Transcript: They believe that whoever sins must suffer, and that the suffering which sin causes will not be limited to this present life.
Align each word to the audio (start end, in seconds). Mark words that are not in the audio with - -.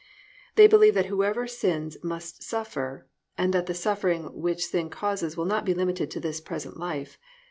They 0.55 0.65
believe 0.65 0.95
that 0.95 1.05
whoever 1.13 1.45
sins 1.45 1.95
must 2.03 2.41
suffer, 2.41 3.05
and 3.37 3.53
that 3.53 3.67
the 3.67 3.75
suffering 3.75 4.33
which 4.33 4.65
sin 4.65 4.89
causes 4.89 5.37
will 5.37 5.45
not 5.45 5.63
be 5.63 5.75
limited 5.75 6.09
to 6.09 6.19
this 6.19 6.41
present 6.41 6.75
life. 6.77 7.19